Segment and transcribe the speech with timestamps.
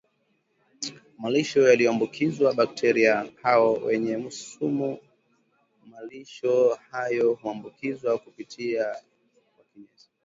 [1.19, 4.97] malisho yaliyoambukizwa bakteria hao wenye sumu
[5.85, 8.85] Malisho hayo huambukizwa kupitia
[9.55, 10.09] kwa kinyesi